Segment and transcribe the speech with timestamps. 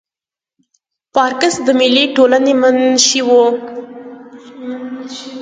[1.15, 3.45] پارکس د ملي ټولنې منشي وه.